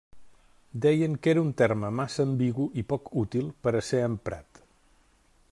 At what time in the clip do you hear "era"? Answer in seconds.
1.33-1.43